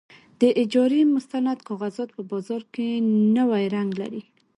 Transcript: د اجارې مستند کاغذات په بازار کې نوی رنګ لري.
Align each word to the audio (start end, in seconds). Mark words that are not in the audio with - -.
د 0.41 0.43
اجارې 0.63 1.01
مستند 1.15 1.57
کاغذات 1.67 2.09
په 2.17 2.21
بازار 2.31 2.61
کې 2.73 2.87
نوی 3.37 3.65
رنګ 3.75 3.89
لري. 4.01 4.23